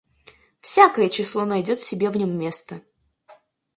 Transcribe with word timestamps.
Всякое 0.61 1.09
число 1.09 1.45
найдёт 1.45 1.79
себе 1.83 2.09
в 2.09 2.17
нём 2.17 2.31
место. 2.35 2.81